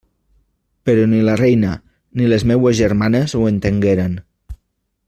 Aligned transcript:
Però 0.89 1.03
ni 1.11 1.19
la 1.27 1.35
reina 1.41 1.75
ni 2.21 2.31
les 2.33 2.47
meues 2.53 2.79
germanes 2.81 3.39
ho 3.41 3.47
entengueren. 3.53 4.19